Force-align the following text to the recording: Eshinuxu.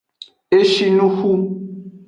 Eshinuxu. 0.57 1.31